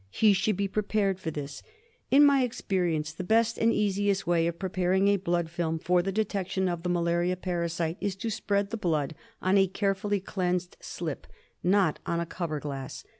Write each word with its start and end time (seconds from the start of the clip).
He 0.09 0.33
should 0.33 0.57
be 0.57 0.67
prepared 0.67 1.19
for 1.19 1.29
this. 1.29 1.61
In 2.09 2.25
my 2.25 2.41
experience 2.41 3.13
the 3.13 3.23
best 3.23 3.59
and 3.59 3.71
easiest 3.71 4.25
way 4.25 4.47
of 4.47 4.57
prepar 4.57 4.95
ing 4.97 5.07
a 5.07 5.17
blood 5.17 5.47
film 5.51 5.77
for 5.77 6.01
the 6.01 6.11
detection 6.11 6.67
of 6.67 6.81
the 6.81 6.89
malaria 6.89 7.35
parasite 7.37 7.97
is 8.01 8.15
to 8.15 8.31
spread 8.31 8.71
the 8.71 8.77
blood 8.77 9.13
on 9.43 9.59
a 9.59 9.67
carefully 9.67 10.19
cleansed 10.19 10.75
slip— 10.79 11.27
not 11.77 11.99
on 12.07 12.19
a 12.19 12.25
cover 12.25 12.59
glass. 12.59 13.05